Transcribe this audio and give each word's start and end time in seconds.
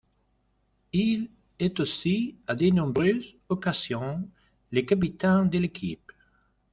Il 0.93 1.29
est 1.59 1.79
aussi 1.79 2.35
à 2.47 2.55
de 2.55 2.71
nombreuses 2.71 3.35
occasions 3.49 4.27
le 4.71 4.81
capitaine 4.81 5.47
de 5.47 5.59
l'équipe. 5.59 6.11